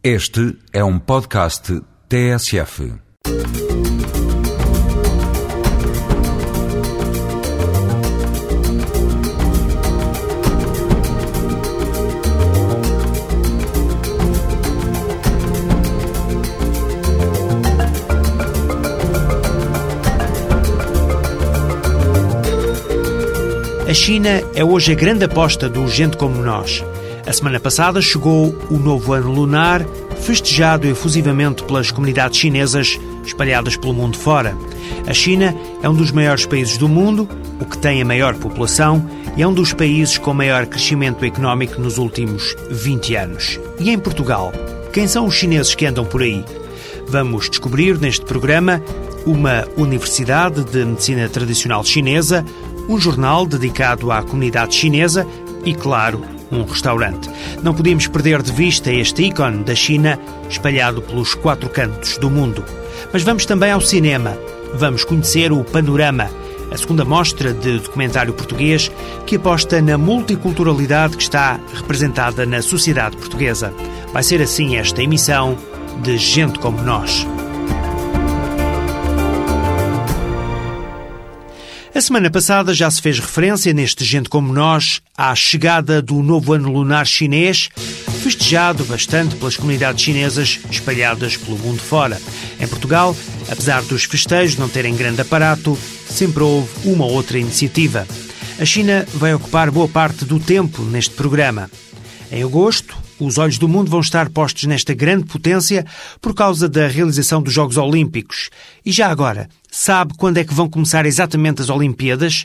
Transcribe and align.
Este 0.00 0.56
é 0.72 0.84
um 0.84 0.96
podcast 0.96 1.82
TSF. 2.08 2.92
A 23.88 23.94
China 23.94 24.28
é 24.54 24.62
hoje 24.62 24.92
a 24.92 24.94
grande 24.94 25.24
aposta 25.24 25.68
do 25.68 25.88
Gente 25.88 26.16
Como 26.16 26.40
Nós. 26.40 26.84
A 27.28 27.32
semana 27.34 27.60
passada 27.60 28.00
chegou 28.00 28.56
o 28.70 28.78
novo 28.78 29.12
ano 29.12 29.30
lunar, 29.30 29.84
festejado 30.22 30.86
efusivamente 30.86 31.62
pelas 31.62 31.90
comunidades 31.90 32.38
chinesas 32.38 32.98
espalhadas 33.22 33.76
pelo 33.76 33.92
mundo 33.92 34.16
fora. 34.16 34.56
A 35.06 35.12
China 35.12 35.54
é 35.82 35.88
um 35.90 35.94
dos 35.94 36.10
maiores 36.10 36.46
países 36.46 36.78
do 36.78 36.88
mundo, 36.88 37.28
o 37.60 37.66
que 37.66 37.76
tem 37.76 38.00
a 38.00 38.04
maior 38.06 38.34
população, 38.36 39.06
e 39.36 39.42
é 39.42 39.46
um 39.46 39.52
dos 39.52 39.74
países 39.74 40.16
com 40.16 40.32
maior 40.32 40.64
crescimento 40.64 41.22
económico 41.22 41.78
nos 41.78 41.98
últimos 41.98 42.56
20 42.70 43.14
anos. 43.16 43.60
E 43.78 43.90
em 43.90 43.98
Portugal? 43.98 44.50
Quem 44.90 45.06
são 45.06 45.26
os 45.26 45.34
chineses 45.34 45.74
que 45.74 45.84
andam 45.84 46.06
por 46.06 46.22
aí? 46.22 46.42
Vamos 47.08 47.50
descobrir 47.50 47.98
neste 47.98 48.24
programa 48.24 48.82
uma 49.26 49.68
Universidade 49.76 50.64
de 50.64 50.82
Medicina 50.82 51.28
Tradicional 51.28 51.84
Chinesa, 51.84 52.42
um 52.88 52.98
jornal 52.98 53.44
dedicado 53.44 54.10
à 54.10 54.22
comunidade 54.22 54.74
chinesa 54.74 55.26
e, 55.62 55.74
claro, 55.74 56.37
um 56.50 56.64
restaurante. 56.64 57.30
Não 57.62 57.74
podíamos 57.74 58.06
perder 58.06 58.42
de 58.42 58.52
vista 58.52 58.92
este 58.92 59.24
ícone 59.24 59.64
da 59.64 59.74
China 59.74 60.18
espalhado 60.48 61.02
pelos 61.02 61.34
quatro 61.34 61.68
cantos 61.68 62.18
do 62.18 62.30
mundo. 62.30 62.64
Mas 63.12 63.22
vamos 63.22 63.46
também 63.46 63.70
ao 63.70 63.80
cinema. 63.80 64.36
Vamos 64.74 65.04
conhecer 65.04 65.50
o 65.50 65.64
Panorama, 65.64 66.30
a 66.70 66.76
segunda 66.76 67.04
mostra 67.04 67.54
de 67.54 67.78
documentário 67.78 68.34
português 68.34 68.90
que 69.26 69.36
aposta 69.36 69.80
na 69.80 69.96
multiculturalidade 69.96 71.16
que 71.16 71.22
está 71.22 71.58
representada 71.72 72.44
na 72.44 72.60
sociedade 72.60 73.16
portuguesa. 73.16 73.72
Vai 74.12 74.22
ser 74.22 74.42
assim 74.42 74.76
esta 74.76 75.02
emissão 75.02 75.56
de 76.02 76.18
Gente 76.18 76.58
como 76.58 76.82
Nós. 76.82 77.26
A 81.98 82.00
semana 82.00 82.30
passada 82.30 82.72
já 82.72 82.88
se 82.88 83.02
fez 83.02 83.18
referência 83.18 83.74
neste 83.74 84.04
Gente 84.04 84.28
Como 84.28 84.52
Nós 84.52 85.02
à 85.16 85.34
chegada 85.34 86.00
do 86.00 86.22
novo 86.22 86.52
ano 86.52 86.70
lunar 86.70 87.04
chinês, 87.04 87.70
festejado 88.22 88.84
bastante 88.84 89.34
pelas 89.34 89.56
comunidades 89.56 90.04
chinesas 90.04 90.60
espalhadas 90.70 91.36
pelo 91.36 91.58
mundo 91.58 91.80
fora. 91.80 92.16
Em 92.60 92.68
Portugal, 92.68 93.16
apesar 93.50 93.82
dos 93.82 94.04
festejos 94.04 94.56
não 94.56 94.68
terem 94.68 94.94
grande 94.94 95.22
aparato, 95.22 95.76
sempre 96.08 96.44
houve 96.44 96.70
uma 96.88 97.04
ou 97.04 97.10
outra 97.10 97.36
iniciativa. 97.36 98.06
A 98.60 98.64
China 98.64 99.04
vai 99.14 99.34
ocupar 99.34 99.68
boa 99.68 99.88
parte 99.88 100.24
do 100.24 100.38
tempo 100.38 100.82
neste 100.82 101.16
programa. 101.16 101.68
Em 102.30 102.44
agosto, 102.44 102.96
os 103.18 103.38
olhos 103.38 103.58
do 103.58 103.66
mundo 103.66 103.90
vão 103.90 103.98
estar 103.98 104.30
postos 104.30 104.64
nesta 104.64 104.94
grande 104.94 105.24
potência 105.24 105.84
por 106.20 106.32
causa 106.32 106.68
da 106.68 106.86
realização 106.86 107.42
dos 107.42 107.52
Jogos 107.52 107.76
Olímpicos. 107.76 108.50
E 108.86 108.92
já 108.92 109.08
agora, 109.08 109.48
sabe 109.78 110.14
quando 110.16 110.38
é 110.38 110.44
que 110.44 110.52
vão 110.52 110.68
começar 110.68 111.06
exatamente 111.06 111.62
as 111.62 111.70
Olimpíadas? 111.70 112.44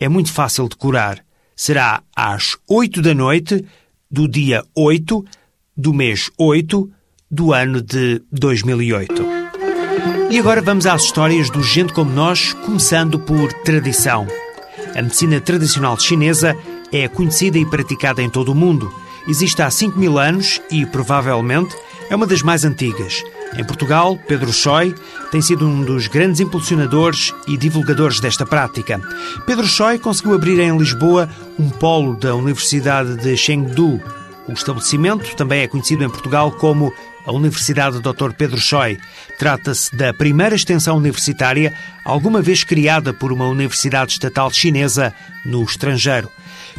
É 0.00 0.08
muito 0.08 0.32
fácil 0.32 0.68
de 0.68 0.74
curar. 0.74 1.24
Será 1.54 2.02
às 2.14 2.56
8 2.68 3.00
da 3.00 3.14
noite 3.14 3.64
do 4.10 4.26
dia 4.26 4.64
8 4.74 5.24
do 5.76 5.94
mês 5.94 6.28
8 6.36 6.90
do 7.30 7.52
ano 7.52 7.80
de 7.80 8.20
2008. 8.32 9.24
E 10.28 10.38
agora 10.40 10.60
vamos 10.60 10.84
às 10.84 11.04
histórias 11.04 11.48
do 11.50 11.62
Gente 11.62 11.92
Como 11.92 12.10
Nós, 12.10 12.52
começando 12.52 13.16
por 13.20 13.52
tradição. 13.62 14.26
A 14.92 15.00
medicina 15.02 15.40
tradicional 15.40 15.96
chinesa 16.00 16.56
é 16.90 17.06
conhecida 17.06 17.58
e 17.58 17.64
praticada 17.64 18.20
em 18.20 18.28
todo 18.28 18.50
o 18.50 18.56
mundo 18.56 18.92
existe 19.26 19.62
há 19.62 19.70
5 19.70 19.98
mil 19.98 20.18
anos 20.18 20.60
e, 20.70 20.84
provavelmente, 20.86 21.74
é 22.12 22.14
uma 22.14 22.26
das 22.26 22.42
mais 22.42 22.62
antigas. 22.62 23.24
Em 23.56 23.64
Portugal, 23.64 24.18
Pedro 24.28 24.52
Choi 24.52 24.94
tem 25.30 25.40
sido 25.40 25.66
um 25.66 25.82
dos 25.82 26.08
grandes 26.08 26.40
impulsionadores 26.40 27.32
e 27.48 27.56
divulgadores 27.56 28.20
desta 28.20 28.44
prática. 28.44 29.00
Pedro 29.46 29.66
Choi 29.66 29.98
conseguiu 29.98 30.34
abrir 30.34 30.60
em 30.60 30.76
Lisboa 30.76 31.26
um 31.58 31.70
polo 31.70 32.14
da 32.14 32.34
Universidade 32.34 33.16
de 33.16 33.34
Chengdu. 33.34 33.98
O 34.46 34.52
estabelecimento 34.52 35.34
também 35.36 35.62
é 35.62 35.66
conhecido 35.66 36.04
em 36.04 36.10
Portugal 36.10 36.52
como 36.52 36.92
a 37.26 37.32
Universidade 37.32 38.00
Dr. 38.00 38.32
Pedro 38.36 38.60
Choi. 38.60 38.98
Trata-se 39.38 39.94
da 39.94 40.12
primeira 40.12 40.54
extensão 40.54 40.96
universitária 40.96 41.72
alguma 42.04 42.42
vez 42.42 42.64
criada 42.64 43.12
por 43.12 43.32
uma 43.32 43.46
universidade 43.48 44.12
estatal 44.12 44.50
chinesa 44.50 45.14
no 45.44 45.62
estrangeiro. 45.62 46.30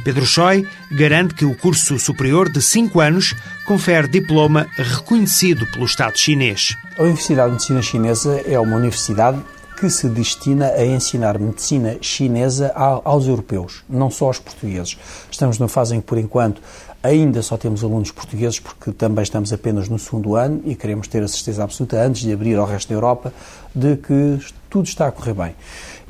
Pedro 0.04 0.26
Choi 0.26 0.68
garante 0.92 1.34
que 1.34 1.46
o 1.46 1.56
curso 1.56 1.98
superior 2.00 2.50
de 2.50 2.62
5 2.62 3.00
anos 3.00 3.36
confere 3.66 4.08
diploma 4.08 4.68
reconhecido 4.76 5.66
pelo 5.72 5.86
Estado 5.86 6.18
chinês. 6.18 6.76
A 6.98 7.04
Universidade 7.04 7.48
de 7.48 7.54
Medicina 7.54 7.82
Chinesa 7.82 8.42
é 8.46 8.60
uma 8.60 8.76
universidade 8.76 9.42
que 9.84 9.90
se 9.90 10.08
destina 10.08 10.68
a 10.68 10.86
ensinar 10.86 11.38
medicina 11.38 11.98
chinesa 12.00 12.72
aos 12.74 13.28
europeus, 13.28 13.84
não 13.90 14.10
só 14.10 14.28
aos 14.28 14.40
portugueses. 14.40 14.98
Estamos 15.30 15.58
numa 15.58 15.68
fase 15.68 15.96
em 15.96 16.00
que, 16.00 16.08
por 16.08 16.18
enquanto, 16.18 16.62
ainda 17.04 17.42
só 17.42 17.58
temos 17.58 17.84
alunos 17.84 18.10
portugueses, 18.12 18.60
porque 18.60 18.92
também 18.94 19.24
estamos 19.24 19.52
apenas 19.52 19.90
no 19.90 20.00
segundo 20.00 20.36
ano 20.36 20.62
e 20.66 20.74
queremos 20.74 21.08
ter 21.08 21.22
a 21.22 21.28
certeza 21.28 21.64
absoluta, 21.64 22.02
antes 22.02 22.22
de 22.22 22.32
abrir 22.32 22.58
ao 22.58 22.66
resto 22.66 22.88
da 22.88 22.96
Europa, 22.96 23.34
de 23.76 23.98
que 23.98 24.40
tudo 24.70 24.88
está 24.88 25.08
a 25.08 25.12
correr 25.12 25.34
bem. 25.34 25.56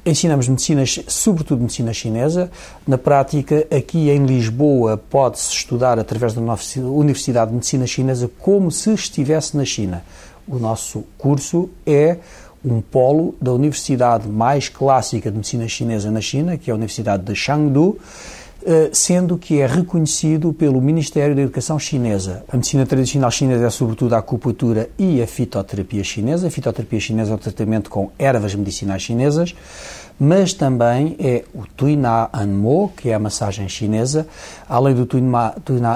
Ensinamos 0.05 0.47
medicina, 0.47 0.83
sobretudo 1.07 1.61
medicina 1.61 1.93
chinesa. 1.93 2.51
Na 2.85 2.97
prática, 2.97 3.65
aqui 3.75 4.09
em 4.09 4.25
Lisboa, 4.25 4.97
pode-se 4.97 5.49
estudar 5.51 5.97
através 5.97 6.33
da 6.33 6.41
Universidade 6.41 7.49
de 7.49 7.55
Medicina 7.55 7.87
Chinesa 7.87 8.29
como 8.39 8.69
se 8.69 8.93
estivesse 8.93 9.57
na 9.57 9.65
China. 9.65 10.03
O 10.45 10.59
nosso 10.59 11.05
curso 11.17 11.69
é 11.85 12.17
um 12.65 12.81
polo 12.81 13.33
da 13.41 13.51
universidade 13.51 14.27
mais 14.27 14.69
clássica 14.69 15.29
de 15.31 15.37
medicina 15.37 15.67
chinesa 15.67 16.11
na 16.11 16.21
China, 16.21 16.57
que 16.57 16.69
é 16.69 16.73
a 16.73 16.75
Universidade 16.75 17.23
de 17.23 17.35
Chengdu, 17.35 17.97
sendo 18.91 19.37
que 19.37 19.59
é 19.59 19.67
reconhecido 19.67 20.53
pelo 20.53 20.81
Ministério 20.81 21.35
da 21.35 21.41
Educação 21.41 21.77
chinesa. 21.77 22.43
A 22.47 22.55
medicina 22.55 22.85
tradicional 22.85 23.31
chinesa 23.31 23.65
é 23.65 23.69
sobretudo 23.69 24.13
a 24.13 24.19
acupuntura 24.19 24.89
e 24.97 25.21
a 25.21 25.27
fitoterapia 25.27 26.03
chinesa. 26.03 26.47
A 26.47 26.51
fitoterapia 26.51 26.99
chinesa 26.99 27.31
é 27.31 27.35
o 27.35 27.37
tratamento 27.37 27.89
com 27.89 28.11
ervas 28.17 28.55
medicinais 28.55 29.01
chinesas, 29.01 29.55
mas 30.19 30.53
também 30.53 31.15
é 31.19 31.43
o 31.53 31.65
Tuina 31.65 32.29
Anmo, 32.33 32.91
que 32.95 33.09
é 33.09 33.13
a 33.13 33.19
massagem 33.19 33.67
chinesa, 33.67 34.27
além 34.69 34.93
do 34.95 35.05
Tuina 35.05 35.53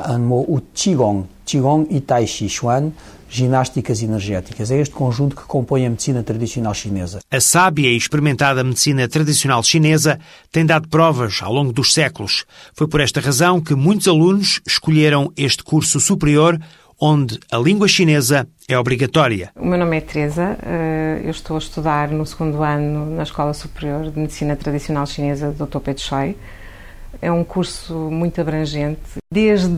Anmo, 0.08 0.46
o 0.48 0.60
Qigong, 0.74 1.26
Qigong 1.46 1.88
e 1.90 2.02
Tai 2.02 2.26
Chi 2.26 2.50
Chuan, 2.50 2.92
ginásticas 3.30 4.02
energéticas. 4.02 4.72
É 4.72 4.80
este 4.80 4.94
conjunto 4.94 5.36
que 5.36 5.44
compõe 5.44 5.86
a 5.86 5.90
medicina 5.90 6.24
tradicional 6.24 6.74
chinesa. 6.74 7.20
A 7.30 7.40
sábia 7.40 7.90
e 7.90 7.98
experimentada 7.98 8.64
medicina 8.64 9.08
tradicional 9.08 9.64
chinesa 9.64 10.20
tem 10.52 10.66
dado 10.66 10.88
provas 10.88 11.40
ao 11.42 11.54
longo 11.54 11.74
dos 11.74 11.94
séculos. 11.94 12.46
Foi 12.74 12.88
por 12.88 13.02
esta 13.02 13.20
razão 13.20 13.60
que 13.62 13.76
muitos 13.76 14.08
alunos 14.08 14.62
escolheram 14.66 15.32
este 15.36 15.64
curso 15.64 16.00
superior 16.00 16.60
onde 17.00 17.40
a 17.52 17.58
língua 17.58 17.88
chinesa 17.88 18.48
é 18.68 18.78
obrigatória. 18.78 19.52
O 19.56 19.66
meu 19.66 19.78
nome 19.78 19.98
é 19.98 20.02
Teresa, 20.02 20.58
eh, 20.64 21.22
eu 21.24 21.30
estou 21.30 21.56
a 21.56 21.60
estudar 21.60 22.10
no 22.10 22.26
segundo 22.26 22.64
ano 22.64 23.06
na 23.16 23.24
Escola 23.24 23.54
Superior 23.54 24.10
de 24.10 24.20
Medicina 24.20 24.56
Tradicional 24.56 25.06
Chinesa 25.06 25.52
do 25.52 25.66
Dr. 25.66 25.80
Pedro 25.80 26.02
Choi. 26.02 26.36
É 27.22 27.32
um 27.32 27.44
curso 27.44 27.94
muito 28.12 28.42
abrangente, 28.42 29.00
desde 29.32 29.76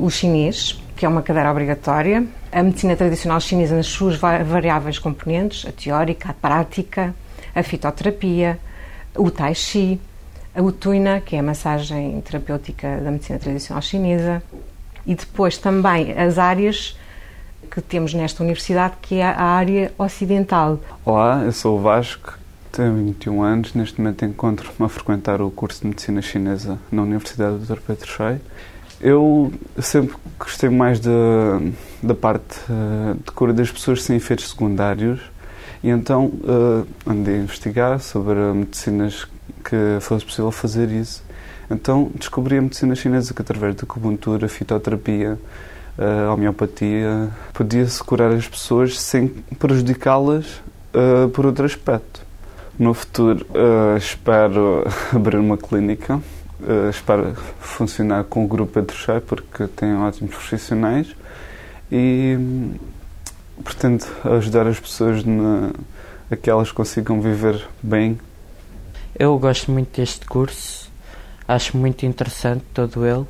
o 0.00 0.10
chinês, 0.10 0.80
que 1.00 1.06
é 1.06 1.08
uma 1.08 1.22
cadeira 1.22 1.50
obrigatória, 1.50 2.26
a 2.52 2.62
medicina 2.62 2.94
tradicional 2.94 3.40
chinesa 3.40 3.74
nas 3.74 3.86
suas 3.86 4.16
variáveis 4.16 4.98
componentes, 4.98 5.64
a 5.66 5.72
teórica, 5.72 6.28
a 6.28 6.34
prática, 6.34 7.14
a 7.54 7.62
fitoterapia, 7.62 8.58
o 9.16 9.30
tai 9.30 9.54
chi, 9.54 9.98
a 10.54 10.60
utuina, 10.60 11.22
que 11.22 11.36
é 11.36 11.38
a 11.38 11.42
massagem 11.42 12.20
terapêutica 12.20 12.98
da 12.98 13.10
medicina 13.10 13.38
tradicional 13.38 13.80
chinesa, 13.80 14.42
e 15.06 15.14
depois 15.14 15.56
também 15.56 16.12
as 16.12 16.36
áreas 16.36 16.98
que 17.70 17.80
temos 17.80 18.12
nesta 18.12 18.42
universidade, 18.42 18.96
que 19.00 19.20
é 19.20 19.24
a 19.24 19.42
área 19.42 19.90
ocidental. 19.96 20.78
Olá, 21.02 21.44
eu 21.46 21.52
sou 21.52 21.78
o 21.78 21.80
Vasco, 21.80 22.38
tenho 22.70 22.94
21 22.94 23.42
anos, 23.42 23.72
neste 23.72 23.98
momento 23.98 24.26
encontro-me 24.26 24.84
a 24.84 24.88
frequentar 24.90 25.40
o 25.40 25.50
curso 25.50 25.80
de 25.80 25.86
Medicina 25.86 26.20
Chinesa 26.20 26.78
na 26.92 27.00
Universidade 27.00 27.56
do 27.56 27.64
Dr. 27.74 27.80
Pedro 27.80 28.06
Choi. 28.06 28.38
Eu 29.00 29.52
sempre 29.78 30.14
gostei 30.38 30.68
mais 30.68 31.00
da, 31.00 31.10
da 32.02 32.14
parte 32.14 32.58
uh, 32.68 33.14
de 33.16 33.30
cura 33.32 33.52
das 33.52 33.70
pessoas 33.70 34.02
sem 34.02 34.16
efeitos 34.16 34.50
secundários 34.50 35.20
e 35.82 35.88
então 35.88 36.26
uh, 36.26 36.86
andei 37.06 37.36
a 37.36 37.38
investigar 37.38 37.98
sobre 38.00 38.34
medicinas 38.52 39.26
que 39.64 39.98
fosse 40.00 40.24
possível 40.24 40.50
fazer 40.50 40.90
isso. 40.90 41.22
Então 41.70 42.10
descobri 42.14 42.58
a 42.58 42.62
medicina 42.62 42.94
chinesa 42.94 43.32
que 43.32 43.40
através 43.40 43.74
da 43.74 43.84
acupuntura, 43.84 44.48
fitoterapia, 44.48 45.38
a 45.98 46.32
homeopatia 46.32 47.30
podia-se 47.52 48.02
curar 48.02 48.32
as 48.32 48.48
pessoas 48.48 48.98
sem 48.98 49.28
prejudicá-las 49.58 50.46
uh, 50.94 51.28
por 51.28 51.46
outro 51.46 51.64
aspecto. 51.64 52.22
No 52.78 52.94
futuro, 52.94 53.46
uh, 53.50 53.96
espero 53.96 54.84
abrir 55.14 55.36
uma 55.36 55.58
clínica, 55.58 56.16
uh, 56.16 56.22
espero 56.90 57.34
funcionar 57.60 58.24
com 58.24 58.44
o 58.44 58.48
grupo 58.48 58.84
Cheio, 58.92 59.20
porque 59.20 59.66
tem 59.66 59.94
ótimos 59.96 60.34
profissionais 60.34 61.14
e 61.90 62.36
pretendo 63.64 64.04
ajudar 64.24 64.66
as 64.66 64.78
pessoas 64.78 65.24
na, 65.24 65.70
a 66.30 66.36
que 66.36 66.48
elas 66.48 66.72
consigam 66.72 67.20
viver 67.20 67.66
bem. 67.82 68.18
Eu 69.18 69.38
gosto 69.38 69.70
muito 69.70 70.00
deste 70.00 70.24
curso, 70.26 70.90
acho 71.46 71.76
muito 71.76 72.06
interessante 72.06 72.64
todo 72.72 73.06
ele 73.06 73.26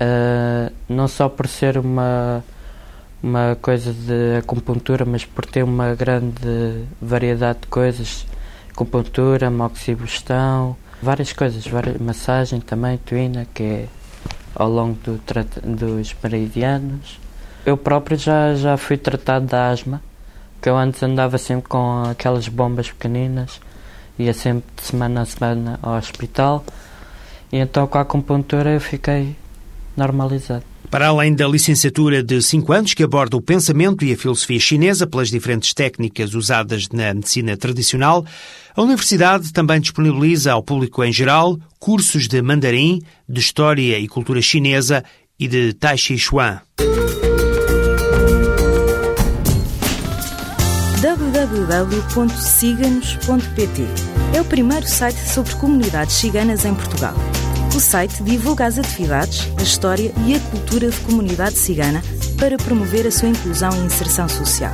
Uh, 0.00 0.72
não 0.88 1.06
só 1.06 1.28
por 1.28 1.46
ser 1.46 1.76
uma, 1.76 2.42
uma 3.22 3.54
coisa 3.60 3.92
de 3.92 4.38
acupuntura, 4.38 5.04
mas 5.04 5.26
por 5.26 5.44
ter 5.44 5.62
uma 5.62 5.94
grande 5.94 6.86
variedade 7.02 7.60
de 7.60 7.66
coisas, 7.66 8.26
acupuntura, 8.70 9.50
moxibustão, 9.50 10.74
várias 11.02 11.32
coisas, 11.32 11.66
várias, 11.66 11.98
massagem 11.98 12.60
também, 12.60 12.98
tuina, 12.98 13.46
que 13.52 13.62
é 13.62 13.86
ao 14.54 14.68
longo 14.68 14.98
do, 15.04 15.20
dos 15.76 16.14
meridianos. 16.22 17.18
Eu 17.64 17.76
próprio 17.76 18.16
já, 18.16 18.54
já 18.54 18.76
fui 18.76 18.96
tratado 18.96 19.46
da 19.46 19.68
asma, 19.68 20.02
que 20.60 20.68
eu 20.68 20.76
antes 20.76 21.02
andava 21.02 21.38
sempre 21.38 21.68
com 21.68 22.02
aquelas 22.10 22.48
bombas 22.48 22.90
pequeninas, 22.90 23.60
ia 24.18 24.32
sempre 24.34 24.64
de 24.76 24.82
semana 24.82 25.22
a 25.22 25.26
semana 25.26 25.78
ao 25.82 25.96
hospital, 25.96 26.64
e 27.52 27.58
então 27.58 27.86
com 27.86 27.98
a 27.98 28.02
acupuntura 28.02 28.70
eu 28.70 28.80
fiquei 28.80 29.36
normalizado. 29.96 30.69
Para 30.90 31.06
além 31.06 31.34
da 31.34 31.46
licenciatura 31.46 32.22
de 32.22 32.42
5 32.42 32.72
anos, 32.72 32.94
que 32.94 33.04
aborda 33.04 33.36
o 33.36 33.40
pensamento 33.40 34.04
e 34.04 34.12
a 34.12 34.16
filosofia 34.16 34.58
chinesa 34.58 35.06
pelas 35.06 35.30
diferentes 35.30 35.72
técnicas 35.72 36.34
usadas 36.34 36.88
na 36.88 37.14
medicina 37.14 37.56
tradicional, 37.56 38.26
a 38.74 38.82
Universidade 38.82 39.52
também 39.52 39.80
disponibiliza 39.80 40.50
ao 40.52 40.64
público 40.64 41.04
em 41.04 41.12
geral 41.12 41.56
cursos 41.78 42.26
de 42.26 42.42
mandarim, 42.42 43.00
de 43.28 43.40
história 43.40 44.00
e 44.00 44.08
cultura 44.08 44.42
chinesa 44.42 45.04
e 45.38 45.46
de 45.46 45.74
Tai 45.74 45.96
Chi 45.96 46.18
Chuan. 46.18 46.60
www.ciganos.pt 51.00 53.82
é 54.36 54.40
o 54.40 54.44
primeiro 54.44 54.86
site 54.86 55.16
sobre 55.16 55.54
comunidades 55.54 56.16
ciganas 56.16 56.64
em 56.64 56.74
Portugal. 56.74 57.14
O 57.74 57.80
site 57.80 58.22
divulga 58.22 58.66
as 58.66 58.78
atividades, 58.78 59.48
a 59.58 59.62
história 59.62 60.12
e 60.26 60.34
a 60.34 60.40
cultura 60.40 60.90
de 60.90 61.00
comunidade 61.00 61.56
cigana 61.56 62.02
para 62.38 62.56
promover 62.56 63.06
a 63.06 63.10
sua 63.10 63.28
inclusão 63.28 63.70
e 63.72 63.86
inserção 63.86 64.28
social. 64.28 64.72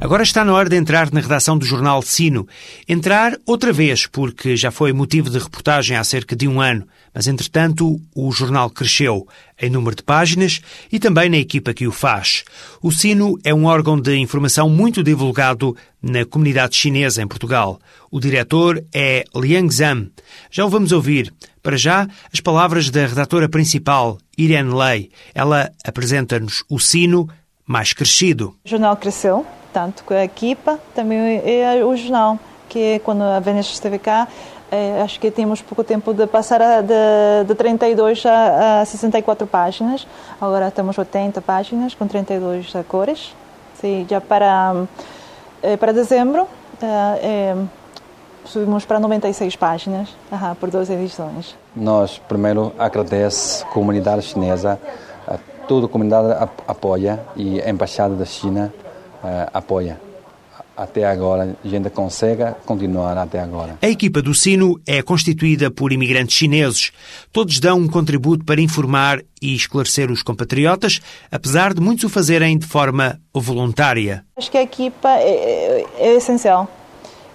Agora 0.00 0.22
está 0.22 0.44
na 0.44 0.54
hora 0.54 0.68
de 0.68 0.76
entrar 0.76 1.12
na 1.12 1.20
redação 1.20 1.58
do 1.58 1.66
jornal 1.66 2.00
Sino. 2.02 2.46
Entrar 2.88 3.36
outra 3.44 3.72
vez, 3.72 4.06
porque 4.06 4.56
já 4.56 4.70
foi 4.70 4.92
motivo 4.92 5.28
de 5.28 5.40
reportagem 5.40 5.96
há 5.96 6.04
cerca 6.04 6.36
de 6.36 6.46
um 6.46 6.60
ano, 6.60 6.86
mas 7.12 7.26
entretanto 7.26 8.00
o 8.14 8.30
jornal 8.30 8.70
cresceu 8.70 9.26
em 9.60 9.68
número 9.68 9.96
de 9.96 10.04
páginas 10.04 10.60
e 10.90 11.00
também 11.00 11.28
na 11.28 11.36
equipa 11.36 11.74
que 11.74 11.84
o 11.84 11.90
faz. 11.90 12.44
O 12.80 12.92
Sino 12.92 13.36
é 13.42 13.52
um 13.52 13.64
órgão 13.64 14.00
de 14.00 14.16
informação 14.16 14.70
muito 14.70 15.02
divulgado 15.02 15.76
na 16.00 16.24
comunidade 16.24 16.76
chinesa 16.76 17.20
em 17.20 17.26
Portugal. 17.26 17.80
O 18.08 18.20
diretor 18.20 18.80
é 18.94 19.24
Liang 19.34 19.68
Zhang. 19.68 20.12
Já 20.48 20.64
o 20.64 20.70
vamos 20.70 20.92
ouvir. 20.92 21.34
Para 21.60 21.76
já, 21.76 22.06
as 22.32 22.38
palavras 22.38 22.88
da 22.88 23.04
redatora 23.04 23.48
principal, 23.48 24.16
Irene 24.38 24.72
Lei. 24.72 25.10
Ela 25.34 25.72
apresenta-nos 25.84 26.62
o 26.70 26.78
Sino 26.78 27.28
mais 27.66 27.92
crescido. 27.92 28.54
O 28.64 28.68
jornal 28.68 28.96
cresceu 28.96 29.44
tanto 29.78 30.02
com 30.02 30.12
a 30.12 30.24
equipa, 30.24 30.76
também 30.92 31.40
é 31.44 31.84
o 31.84 31.96
jornal, 31.96 32.36
que 32.68 33.00
quando 33.04 33.22
a 33.22 33.38
Vanessa 33.38 33.70
esteve 33.70 33.96
cá, 33.96 34.26
é, 34.72 35.00
acho 35.02 35.20
que 35.20 35.30
tínhamos 35.30 35.62
pouco 35.62 35.84
tempo 35.84 36.12
de 36.12 36.26
passar 36.26 36.60
de, 36.82 37.46
de 37.46 37.54
32 37.54 38.26
a, 38.26 38.80
a 38.80 38.84
64 38.84 39.46
páginas, 39.46 40.04
agora 40.40 40.68
temos 40.72 40.98
80 40.98 41.40
páginas 41.42 41.94
com 41.94 42.08
32 42.08 42.72
cores. 42.88 43.32
Sim, 43.80 44.04
já 44.10 44.20
para, 44.20 44.74
é, 45.62 45.76
para 45.76 45.92
dezembro 45.92 46.48
é, 46.82 47.54
subimos 48.44 48.84
para 48.84 48.98
96 48.98 49.54
páginas 49.54 50.08
aha, 50.32 50.56
por 50.58 50.72
duas 50.72 50.90
edições. 50.90 51.56
Nós 51.76 52.18
primeiro 52.18 52.72
agradecemos 52.76 53.62
a 53.62 53.72
comunidade 53.72 54.22
chinesa, 54.22 54.76
a 55.24 55.38
toda 55.68 55.86
a 55.86 55.88
comunidade 55.88 56.50
apoia 56.66 57.20
e 57.36 57.62
a 57.62 57.70
embaixada 57.70 58.16
da 58.16 58.24
China 58.24 58.72
uh, 59.22 59.50
apoia. 59.52 60.00
Até 60.76 61.04
agora, 61.04 61.56
a 61.64 61.68
gente 61.68 61.90
consegue 61.90 62.44
continuar 62.64 63.18
até 63.18 63.40
agora. 63.40 63.76
A 63.82 63.88
equipa 63.88 64.22
do 64.22 64.32
Sino 64.32 64.80
é 64.86 65.02
constituída 65.02 65.72
por 65.72 65.92
imigrantes 65.92 66.36
chineses. 66.36 66.92
Todos 67.32 67.58
dão 67.58 67.78
um 67.78 67.88
contributo 67.88 68.44
para 68.44 68.60
informar 68.60 69.20
e 69.42 69.56
esclarecer 69.56 70.08
os 70.08 70.22
compatriotas, 70.22 71.00
apesar 71.32 71.74
de 71.74 71.80
muitos 71.80 72.04
o 72.04 72.08
fazerem 72.08 72.56
de 72.56 72.64
forma 72.64 73.20
voluntária. 73.34 74.24
Acho 74.36 74.52
que 74.52 74.56
a 74.56 74.62
equipa 74.62 75.08
é, 75.08 75.80
é, 75.80 75.86
é 75.98 76.14
essencial 76.14 76.70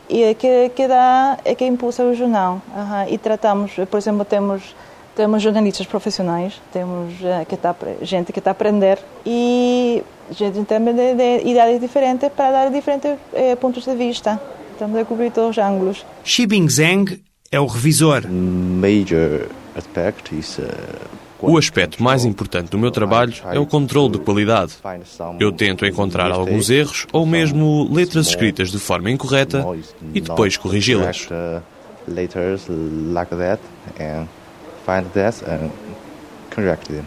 e 0.09 0.23
é 0.23 0.33
que, 0.33 0.69
que 0.69 0.87
dá, 0.87 1.37
é 1.43 1.53
que 1.53 1.65
impulsa 1.65 2.03
o 2.03 2.15
jornal. 2.15 2.61
Uhum. 2.73 3.13
E 3.13 3.17
tratamos, 3.17 3.73
por 3.89 3.97
exemplo, 3.97 4.23
temos 4.23 4.73
temos 5.15 5.41
jornalistas 5.41 5.85
profissionais, 5.85 6.61
temos 6.71 7.13
uh, 7.21 7.45
que 7.47 7.57
tá, 7.57 7.75
gente 8.01 8.31
que 8.31 8.39
está 8.39 8.51
a 8.51 8.53
aprender 8.53 8.99
e 9.25 10.03
gente 10.31 10.63
também 10.65 10.93
de, 10.95 11.15
de 11.15 11.49
idades 11.49 11.79
diferentes 11.79 12.29
para 12.29 12.51
dar 12.51 12.71
diferentes 12.71 13.17
eh, 13.33 13.55
pontos 13.55 13.85
de 13.85 13.95
vista. 13.95 14.39
Estamos 14.71 14.97
a 14.97 15.05
cobrir 15.05 15.31
todos 15.31 15.51
os 15.51 15.63
ângulos. 15.63 16.05
Xibing 16.23 16.67
Zheng 16.67 17.21
é 17.51 17.59
o 17.59 17.65
revisor. 17.65 18.23
Major 18.27 19.47
aspect 19.75 20.35
is, 20.37 20.57
uh... 20.57 20.63
O 21.41 21.57
aspecto 21.57 22.01
mais 22.01 22.23
importante 22.23 22.69
do 22.69 22.77
meu 22.77 22.89
trabalho 22.89 23.33
é 23.51 23.59
o 23.59 23.65
controle 23.65 24.13
de 24.13 24.19
qualidade. 24.19 24.75
Eu 25.37 25.51
tento 25.51 25.85
encontrar 25.85 26.31
alguns 26.31 26.69
erros 26.69 27.05
ou 27.11 27.25
mesmo 27.25 27.85
letras 27.91 28.27
escritas 28.27 28.71
de 28.71 28.79
forma 28.79 29.11
incorreta 29.11 29.65
e 30.13 30.21
depois 30.21 30.55
corrigi-las 30.55 31.27
find 34.85 35.05
that 35.13 35.43
and 35.47 35.69
correct 36.49 36.87
them. 36.87 37.05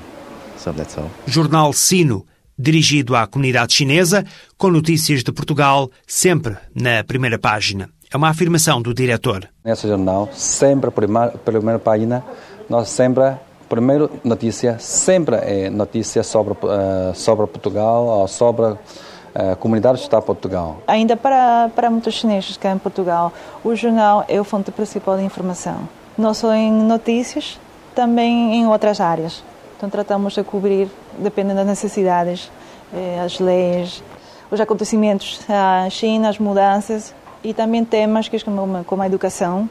So 0.57 0.73
that's 0.73 0.97
all. 0.99 1.11
Jornal 1.27 1.73
Sino, 1.73 2.25
dirigido 2.59 3.15
à 3.15 3.27
comunidade 3.27 3.75
chinesa, 3.75 4.25
com 4.57 4.71
notícias 4.71 5.23
de 5.23 5.33
Portugal 5.33 5.91
sempre 6.07 6.57
na 6.75 7.05
primeira 7.05 7.39
página. 7.39 7.89
É 8.13 8.17
uma 8.17 8.29
afirmação 8.29 8.81
do 8.81 8.95
diretor. 8.95 9.49
Nesse 9.65 9.89
jornal, 9.89 10.29
sempre 10.33 10.89
a 10.89 10.93
primeira, 10.93 11.31
primeira 11.33 11.79
página, 11.79 12.25
nós 12.69 12.89
sempre 12.89 13.35
primeiro 13.69 14.11
notícia 14.23 14.79
sempre 14.79 15.37
é 15.37 15.69
notícia 15.69 16.23
sobre 16.23 16.53
uh, 16.53 17.13
sobre 17.15 17.47
Portugal 17.49 18.07
ou 18.07 18.29
sobre 18.29 18.65
a 18.65 19.53
uh, 19.53 19.57
comunidade 19.57 20.01
Estado 20.01 20.21
de 20.21 20.27
Portugal. 20.27 20.81
Ainda 20.87 21.17
para 21.17 21.69
para 21.75 21.91
muitos 21.91 22.15
chineses 22.15 22.57
que 22.57 22.69
em 22.69 22.79
Portugal, 22.79 23.33
o 23.65 23.75
jornal 23.75 24.25
é 24.29 24.39
a 24.39 24.45
fonte 24.45 24.71
principal 24.71 25.17
de 25.17 25.25
informação. 25.25 25.89
Não 26.17 26.33
só 26.33 26.55
em 26.55 26.73
notícias, 26.73 27.59
também 27.97 28.55
em 28.55 28.67
outras 28.69 29.01
áreas. 29.01 29.43
Então 29.77 29.91
tratamos 29.91 30.35
de 30.35 30.45
cobrir, 30.45 30.89
dependendo 31.19 31.57
das 31.57 31.67
necessidades, 31.67 32.51
eh, 32.95 33.21
as 33.25 33.41
leis, 33.41 34.03
os 34.51 34.61
acontecimentos 34.61 35.41
na 35.49 35.91
China, 35.91 36.29
as 36.29 36.39
mudanças 36.39 37.13
e 37.43 37.53
também 37.53 37.85
temas 37.85 38.29
que 38.29 38.39
como, 38.45 38.85
como 38.85 39.03
a 39.03 39.07
educação, 39.07 39.69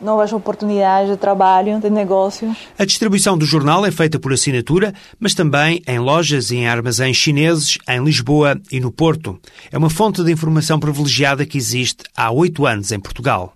novas 0.00 0.32
oportunidades 0.32 1.10
de 1.10 1.16
trabalho, 1.16 1.80
de 1.80 1.90
negócios. 1.90 2.56
A 2.78 2.84
distribuição 2.84 3.36
do 3.36 3.44
jornal 3.44 3.84
é 3.84 3.90
feita 3.90 4.18
por 4.18 4.32
assinatura, 4.32 4.94
mas 5.18 5.34
também 5.34 5.82
em 5.86 5.98
lojas 5.98 6.50
e 6.50 6.56
em 6.56 6.68
armazéns 6.68 7.16
chineses 7.16 7.78
em 7.88 8.02
Lisboa 8.02 8.60
e 8.70 8.80
no 8.80 8.92
Porto. 8.92 9.38
É 9.70 9.78
uma 9.78 9.90
fonte 9.90 10.22
de 10.22 10.32
informação 10.32 10.78
privilegiada 10.78 11.44
que 11.44 11.58
existe 11.58 12.04
há 12.16 12.30
oito 12.30 12.66
anos 12.66 12.92
em 12.92 13.00
Portugal. 13.00 13.54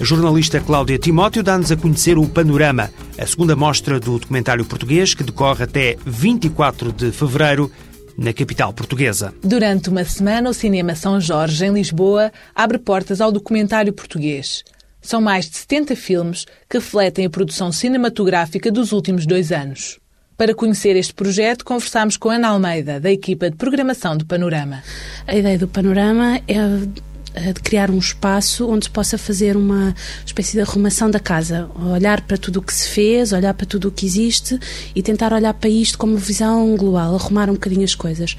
A 0.00 0.04
jornalista 0.04 0.60
Cláudia 0.60 0.98
Timóteo 0.98 1.42
dá-nos 1.42 1.72
a 1.72 1.76
conhecer 1.76 2.18
o 2.18 2.28
Panorama, 2.28 2.90
a 3.18 3.26
segunda 3.26 3.56
mostra 3.56 3.98
do 3.98 4.18
documentário 4.18 4.64
português 4.64 5.12
que 5.12 5.24
decorre 5.24 5.64
até 5.64 5.96
24 6.06 6.92
de 6.92 7.10
fevereiro 7.10 7.72
na 8.16 8.32
capital 8.32 8.72
portuguesa. 8.72 9.34
Durante 9.42 9.88
uma 9.88 10.04
semana, 10.04 10.50
o 10.50 10.54
Cinema 10.54 10.94
São 10.94 11.20
Jorge, 11.20 11.64
em 11.64 11.72
Lisboa, 11.72 12.30
abre 12.54 12.78
portas 12.78 13.20
ao 13.20 13.32
documentário 13.32 13.92
português. 13.92 14.62
São 15.08 15.22
mais 15.22 15.48
de 15.48 15.56
70 15.56 15.96
filmes 15.96 16.44
que 16.68 16.76
refletem 16.76 17.24
a 17.24 17.30
produção 17.30 17.72
cinematográfica 17.72 18.70
dos 18.70 18.92
últimos 18.92 19.24
dois 19.24 19.50
anos. 19.50 19.98
Para 20.36 20.54
conhecer 20.54 20.96
este 20.96 21.14
projeto, 21.14 21.64
conversámos 21.64 22.18
com 22.18 22.28
Ana 22.28 22.48
Almeida, 22.48 23.00
da 23.00 23.10
equipa 23.10 23.48
de 23.48 23.56
programação 23.56 24.18
do 24.18 24.26
Panorama. 24.26 24.82
A 25.26 25.34
ideia 25.34 25.56
do 25.56 25.66
Panorama 25.66 26.42
é 26.46 27.52
de 27.54 27.60
criar 27.62 27.90
um 27.90 27.96
espaço 27.96 28.68
onde 28.68 28.84
se 28.84 28.90
possa 28.90 29.16
fazer 29.16 29.56
uma 29.56 29.94
espécie 30.26 30.52
de 30.52 30.60
arrumação 30.60 31.10
da 31.10 31.18
casa, 31.18 31.70
olhar 31.90 32.20
para 32.20 32.36
tudo 32.36 32.58
o 32.58 32.62
que 32.62 32.74
se 32.74 32.90
fez, 32.90 33.32
olhar 33.32 33.54
para 33.54 33.64
tudo 33.64 33.88
o 33.88 33.90
que 33.90 34.04
existe 34.04 34.60
e 34.94 35.02
tentar 35.02 35.32
olhar 35.32 35.54
para 35.54 35.70
isto 35.70 35.96
como 35.96 36.18
visão 36.18 36.76
global, 36.76 37.14
arrumar 37.14 37.48
um 37.48 37.54
bocadinho 37.54 37.84
as 37.84 37.94
coisas. 37.94 38.36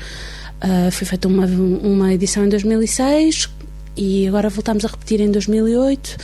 Uh, 0.63 0.91
foi 0.91 1.07
feita 1.07 1.27
uma, 1.27 1.47
uma 1.47 2.13
edição 2.13 2.45
em 2.45 2.49
2006 2.49 3.49
e 3.97 4.27
agora 4.27 4.51
voltamos 4.51 4.85
a 4.85 4.87
repetir 4.87 5.19
em 5.19 5.31
2008 5.31 6.15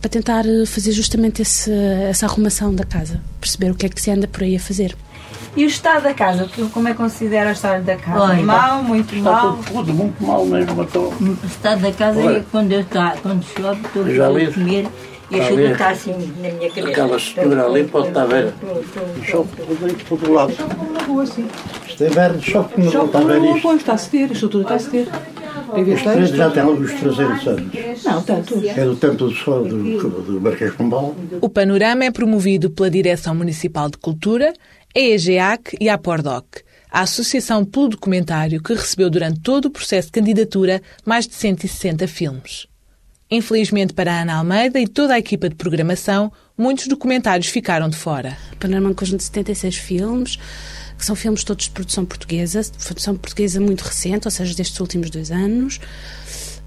para 0.00 0.10
tentar 0.10 0.44
fazer 0.66 0.92
justamente 0.92 1.42
esse, 1.42 1.70
essa 1.70 2.26
arrumação 2.26 2.74
da 2.74 2.84
casa, 2.84 3.20
perceber 3.40 3.70
o 3.70 3.74
que 3.74 3.86
é 3.86 3.88
que 3.88 4.00
se 4.00 4.10
anda 4.10 4.26
por 4.26 4.42
aí 4.42 4.56
a 4.56 4.60
fazer. 4.60 4.96
E 5.56 5.64
o 5.64 5.66
estado 5.66 6.04
da 6.04 6.14
casa? 6.14 6.48
Como 6.72 6.88
é 6.88 6.92
que 6.92 6.96
considera 6.96 7.50
o 7.50 7.52
estado 7.52 7.84
da 7.84 7.96
casa? 7.96 8.20
Olha, 8.20 8.42
mal, 8.42 8.82
muito 8.82 9.14
está 9.14 9.30
mal? 9.30 9.58
Tudo, 9.66 9.92
muito 9.92 10.22
mal 10.24 10.46
mesmo. 10.46 10.82
Estou... 10.82 11.12
O 11.12 11.46
estado 11.46 11.82
da 11.82 11.92
casa 11.92 12.20
Olha, 12.20 12.38
é 12.38 12.44
quando, 12.50 12.72
eu 12.72 12.84
tá, 12.84 13.16
quando 13.20 13.44
chove, 13.44 13.80
estou 13.84 14.02
a 14.04 14.52
comer 14.52 14.88
e 15.30 15.40
a 15.40 15.48
chuva 15.48 15.62
está 15.62 15.90
assim 15.90 16.12
na 16.12 16.48
minha 16.50 16.68
cabeça. 16.68 16.88
Aquela 16.88 17.16
estrutura 17.16 17.66
ali 17.66 17.84
pode 17.84 18.08
estar 18.08 18.26
verde. 18.26 18.52
Chove 19.24 19.48
tudo 19.56 19.86
aí 19.86 19.94
por 19.94 20.18
todo 20.18 20.32
lado. 20.32 20.52
Chove 20.52 20.92
na 20.92 21.02
rua, 21.02 21.26
sim. 21.26 21.48
Isto 21.88 22.04
é 22.04 22.08
verde, 22.08 22.50
chove 22.50 22.74
como 22.74 22.92
não 22.92 23.06
está 23.06 23.18
a 23.18 23.24
ver 23.24 23.44
isto. 23.44 23.62
Pois, 23.62 23.76
está 23.80 23.92
a 23.92 23.98
ceder, 23.98 24.30
a 24.30 24.32
estrutura 24.32 24.62
está 24.64 24.74
a 24.74 24.78
ceder. 24.78 25.08
Este 25.76 26.36
já 26.36 26.50
tem 26.50 26.62
alguns 26.62 26.92
300 26.92 27.46
anos. 27.46 28.04
Não, 28.04 28.22
tanto. 28.22 28.62
É 28.64 28.84
do 28.84 28.96
tempo 28.96 29.14
do, 29.14 29.30
do, 29.30 30.22
do 30.22 30.40
Marquês 30.40 30.72
Pombal. 30.74 31.14
O 31.40 31.48
panorama 31.48 32.04
é 32.04 32.10
promovido 32.10 32.70
pela 32.70 32.90
Direção 32.90 33.34
Municipal 33.34 33.88
de 33.88 33.98
Cultura, 33.98 34.52
a 34.94 34.98
EGEAC 34.98 35.76
e 35.80 35.88
a 35.88 35.94
Apordoc, 35.94 36.46
a 36.90 37.02
Associação 37.02 37.64
pelo 37.64 37.88
Documentário 37.88 38.62
que 38.62 38.74
recebeu 38.74 39.08
durante 39.08 39.40
todo 39.40 39.66
o 39.66 39.70
processo 39.70 40.08
de 40.08 40.12
candidatura 40.12 40.82
mais 41.04 41.26
de 41.26 41.34
160 41.34 42.06
filmes. 42.08 42.69
Infelizmente 43.30 43.92
para 43.94 44.12
a 44.12 44.22
Ana 44.22 44.34
Almeida 44.34 44.80
e 44.80 44.88
toda 44.88 45.14
a 45.14 45.18
equipa 45.18 45.48
de 45.48 45.54
programação, 45.54 46.32
muitos 46.58 46.88
documentários 46.88 47.46
ficaram 47.46 47.88
de 47.88 47.96
fora. 47.96 48.36
O 48.52 48.56
Panorama 48.56 48.88
é 48.88 48.90
um 48.90 48.94
conjunto 48.94 49.18
de 49.18 49.24
76 49.24 49.76
filmes, 49.76 50.38
que 50.98 51.04
são 51.04 51.14
filmes 51.14 51.44
todos 51.44 51.66
de 51.66 51.70
produção 51.70 52.04
portuguesa, 52.04 52.60
de 52.60 52.84
produção 52.84 53.16
portuguesa 53.16 53.60
muito 53.60 53.82
recente, 53.82 54.26
ou 54.26 54.30
seja, 54.30 54.54
destes 54.54 54.80
últimos 54.80 55.10
dois 55.10 55.30
anos. 55.30 55.80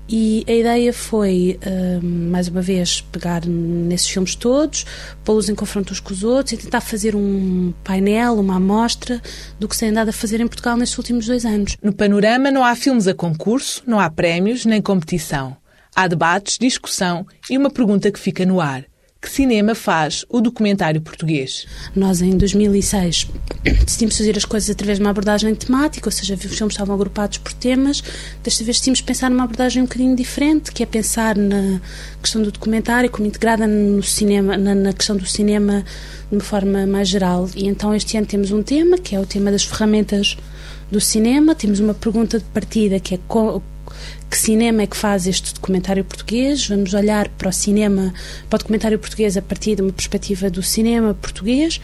E 0.08 0.44
a 0.48 0.52
ideia 0.54 0.94
foi, 0.94 1.60
mais 2.02 2.48
uma 2.48 2.62
vez, 2.62 3.02
pegar 3.02 3.46
nesses 3.46 4.08
filmes 4.08 4.36
todos, 4.36 4.86
pô-los 5.24 5.50
em 5.50 5.56
confronto 5.56 5.94
uns 5.94 6.00
com 6.00 6.14
os 6.14 6.24
outros 6.24 6.54
e 6.54 6.58
tentar 6.58 6.82
fazer 6.82 7.16
um 7.16 7.74
painel, 7.84 8.40
uma 8.40 8.56
amostra 8.58 9.22
do 9.60 9.68
que 9.68 9.76
se 9.76 9.82
tem 9.82 9.90
andado 9.90 10.10
a 10.10 10.14
fazer 10.14 10.42
em 10.42 10.48
Portugal 10.48 10.76
nestes 10.78 10.98
últimos 10.98 11.26
dois 11.26 11.46
anos. 11.46 11.78
No 11.82 11.94
panorama 11.94 12.52
não 12.52 12.64
há 12.64 12.76
filmes 12.76 13.08
a 13.08 13.14
concurso, 13.14 13.82
não 13.86 14.00
há 14.00 14.10
prémios 14.10 14.66
nem 14.66 14.82
competição. 14.82 15.56
Há 15.96 16.08
debates, 16.08 16.58
discussão 16.58 17.26
e 17.50 17.58
uma 17.58 17.70
pergunta 17.70 18.12
que 18.12 18.20
fica 18.20 18.46
no 18.46 18.60
ar. 18.60 18.86
Que 19.22 19.30
cinema 19.30 19.74
faz 19.74 20.26
o 20.28 20.42
documentário 20.42 21.00
português? 21.00 21.66
Nós, 21.96 22.22
em 22.22 22.36
2006, 22.36 23.30
decidimos 23.86 24.18
fazer 24.18 24.36
as 24.36 24.44
coisas 24.44 24.70
através 24.70 24.98
de 24.98 25.04
uma 25.04 25.12
abordagem 25.12 25.56
temática, 25.56 26.10
ou 26.10 26.12
seja, 26.12 26.34
os 26.34 26.42
filmes 26.42 26.74
estavam 26.74 26.94
agrupados 26.94 27.38
por 27.38 27.54
temas. 27.54 28.04
Desta 28.44 28.66
vez 28.66 28.78
decidimos 28.78 29.00
pensar 29.00 29.30
numa 29.30 29.46
abordagem 29.46 29.82
um 29.82 29.86
bocadinho 29.86 30.14
diferente, 30.14 30.74
que 30.74 30.84
é 30.84 30.86
pensar 30.86 31.38
na 31.38 31.80
questão 32.22 32.42
do 32.42 32.52
documentário 32.52 33.10
como 33.10 33.26
integrada 33.26 33.66
no 33.66 34.04
cinema, 34.04 34.58
na, 34.58 34.76
na 34.76 34.92
questão 34.92 35.16
do 35.16 35.26
cinema 35.26 35.86
de 36.30 36.36
uma 36.36 36.44
forma 36.44 36.86
mais 36.86 37.08
geral. 37.08 37.50
E 37.56 37.66
então 37.66 37.96
este 37.96 38.18
ano 38.18 38.28
temos 38.28 38.52
um 38.52 38.62
tema, 38.62 38.98
que 38.98 39.16
é 39.16 39.20
o 39.22 39.26
tema 39.26 39.52
das 39.52 39.64
ferramentas 39.64 40.36
do 40.92 41.00
cinema. 41.00 41.56
Temos 41.56 41.80
uma 41.80 41.94
pergunta 41.94 42.40
de 42.40 42.46
partida, 42.46 43.00
que 43.00 43.16
é 43.16 43.20
que 44.30 44.38
cinema 44.38 44.82
é 44.82 44.88
que 44.88 44.98
faz 44.98 45.28
este 45.28 45.54
documentário 45.54 46.04
português? 46.04 46.68
Vamos 46.68 46.94
olhar 46.94 47.30
para 47.30 47.50
o 47.50 47.52
cinema, 47.52 48.14
para 48.50 48.58
o 48.58 48.60
documentário 48.60 48.98
português 48.98 49.38
a 49.38 49.42
partir 49.42 49.76
de 49.76 49.82
uma 49.82 49.92
perspectiva 49.92 50.50
do 50.50 50.64
cinema 50.64 51.14
português. 51.14 51.80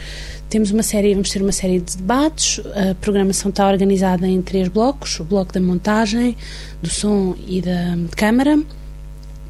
Temos 0.49 0.71
uma 0.71 0.81
série, 0.81 1.13
vamos 1.13 1.29
ter 1.29 1.41
uma 1.41 1.51
série 1.51 1.79
de 1.79 1.97
debates. 1.97 2.59
A 2.73 2.95
programação 2.95 3.49
está 3.49 3.67
organizada 3.67 4.27
em 4.27 4.41
três 4.41 4.67
blocos: 4.67 5.19
o 5.19 5.23
bloco 5.23 5.53
da 5.53 5.61
montagem, 5.61 6.35
do 6.81 6.89
som 6.89 7.35
e 7.47 7.61
da 7.61 7.97
câmara. 8.15 8.59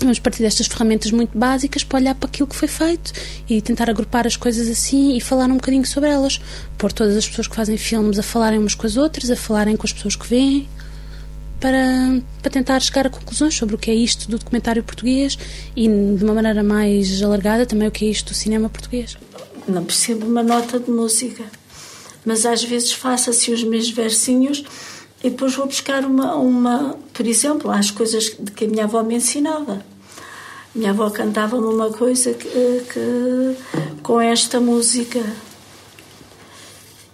Vamos 0.02 0.18
partir 0.18 0.44
destas 0.44 0.68
ferramentas 0.68 1.12
muito 1.12 1.38
básicas 1.38 1.84
para 1.84 2.00
olhar 2.00 2.16
para 2.16 2.30
aquilo 2.30 2.48
que 2.48 2.56
foi 2.56 2.70
feito 2.70 3.12
e 3.50 3.62
tentar 3.62 3.90
agrupar 3.90 4.26
as 4.26 4.38
coisas 4.38 4.70
assim 4.70 5.16
e 5.18 5.20
falar 5.20 5.46
um 5.46 5.56
bocadinho 5.56 5.86
sobre 5.86 6.10
elas. 6.10 6.40
Pôr 6.78 6.92
todas 6.92 7.18
as 7.18 7.28
pessoas 7.28 7.48
que 7.48 7.56
fazem 7.56 7.78
filmes 7.78 8.18
a 8.18 8.24
falarem 8.24 8.60
umas 8.60 8.76
com 8.76 8.88
as 8.88 8.96
outras, 8.96 9.30
a 9.30 9.36
falarem 9.36 9.76
com 9.76 9.86
as 9.86 9.92
pessoas 9.92 10.16
que 10.16 10.26
veem 10.26 10.70
para, 11.60 12.22
para 12.42 12.52
tentar 12.52 12.80
chegar 12.80 13.08
a 13.08 13.10
conclusões 13.10 13.54
sobre 13.54 13.76
o 13.76 13.78
que 13.78 13.92
é 13.92 13.96
isto 13.96 14.30
do 14.30 14.38
documentário 14.38 14.84
português 14.84 15.38
e, 15.76 15.88
de 15.88 16.24
uma 16.24 16.34
maneira 16.34 16.64
mais 16.64 17.22
alargada, 17.22 17.66
também 17.66 17.88
o 17.88 17.92
que 17.92 18.06
é 18.06 18.10
isto 18.10 18.32
do 18.32 18.36
cinema 18.36 18.70
português. 18.70 19.18
Não 19.68 19.84
percebo 19.84 20.26
uma 20.26 20.42
nota 20.42 20.80
de 20.80 20.90
música, 20.90 21.44
mas 22.26 22.46
às 22.46 22.64
vezes 22.64 22.92
faço 22.94 23.30
assim 23.30 23.54
os 23.54 23.64
meus 23.64 23.90
versinhos 23.90 24.64
e 25.24 25.30
depois 25.30 25.54
vou 25.54 25.68
buscar 25.68 26.06
uma, 26.06 26.36
uma 26.36 26.98
por 27.14 27.28
exemplo, 27.28 27.70
as 27.70 27.92
coisas 27.92 28.30
que 28.30 28.66
a 28.66 28.68
minha 28.68 28.86
avó 28.86 29.04
me 29.04 29.16
ensinava. 29.16 29.84
Minha 30.74 30.92
avó 30.92 31.10
cantava-me 31.10 31.66
uma 31.66 31.92
coisa 31.92 32.34
que, 32.34 32.48
que, 32.48 33.56
com 34.02 34.22
esta 34.22 34.60
música 34.60 35.22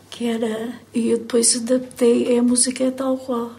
que 0.09 0.27
era 0.27 0.73
e 0.93 1.09
eu 1.09 1.17
depois 1.17 1.55
adaptei 1.57 2.37
a 2.37 2.43
música 2.43 2.85
é 2.85 2.91
tal 2.91 3.17
qual 3.17 3.51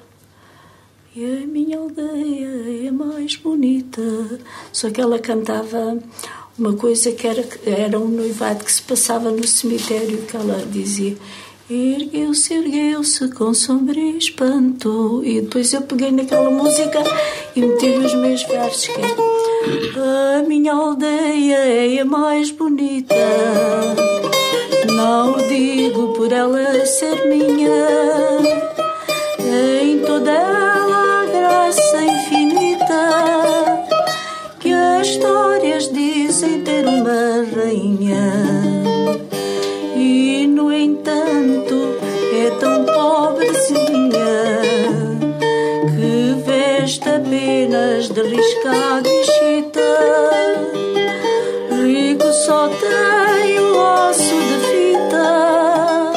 e 1.17 1.25
a 1.43 1.47
minha 1.47 1.79
aldeia 1.79 2.89
é 2.89 2.91
mais 2.91 3.37
bonita. 3.37 4.03
Só 4.71 4.91
que 4.91 5.01
ela 5.01 5.19
cantava 5.19 5.99
uma 6.59 6.75
coisa 6.75 7.11
que 7.11 7.27
era, 7.27 7.43
era 7.65 7.99
um 7.99 8.07
noivado 8.07 8.63
que 8.63 8.71
se 8.71 8.83
passava 8.83 9.31
no 9.31 9.47
cemitério, 9.47 10.19
que 10.27 10.37
ela 10.37 10.63
dizia. 10.71 11.17
Ergueu-se, 11.71 12.53
ergueu-se 12.53 13.29
com 13.31 13.55
sombrio 13.55 14.19
espanto. 14.19 15.23
E 15.25 15.41
depois 15.41 15.73
eu 15.73 15.81
peguei 15.83 16.13
naquela 16.13 16.51
música 16.51 17.03
e 17.57 17.63
meti 17.63 17.87
os 17.87 18.15
meus 18.15 18.43
versos. 18.43 18.95
Que 18.95 19.99
é, 19.99 20.41
a 20.41 20.43
minha 20.47 20.75
aldeia 20.75 21.57
é 21.57 21.99
a 21.99 22.05
mais 22.05 22.51
bonita. 22.51 23.15
Não 24.95 25.35
digo 25.49 26.13
por 26.13 26.31
ela 26.31 26.85
ser 26.85 27.27
minha. 27.27 27.71
Em 29.83 29.99
toda 30.01 30.31
ela 30.31 30.66
rainha. 37.55 38.33
E 39.95 40.47
no 40.47 40.73
entanto 40.73 41.97
é 42.35 42.51
tão 42.59 42.85
pobrezinha 42.85 44.61
que 45.97 46.43
veste 46.45 47.09
apenas 47.09 48.09
de 48.09 48.23
riscado 48.23 49.09
e 49.09 49.25
chita. 49.25 49.81
Rico 51.83 52.33
só 52.33 52.69
tem 52.69 53.59
o 53.61 54.09
osso 54.09 54.35
de 54.35 54.59
fita 54.69 56.13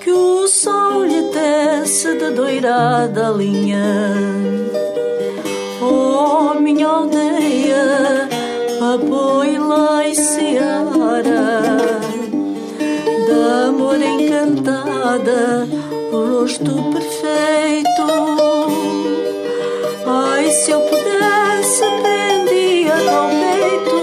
que 0.00 0.10
o 0.10 0.46
sol 0.46 1.04
lhe 1.04 1.22
tece 1.30 2.14
de 2.18 2.30
doirada 2.30 3.30
linha. 3.30 4.51
O 15.14 16.40
rosto 16.40 16.72
perfeito. 16.90 18.02
Ai, 20.06 20.50
se 20.50 20.70
eu 20.70 20.80
pudesse, 20.80 21.84
prendia 22.00 22.94
ao 23.10 23.28
peito, 23.28 24.00